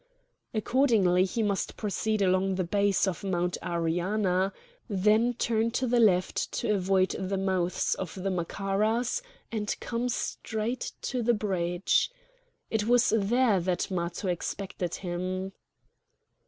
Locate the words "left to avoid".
5.99-7.11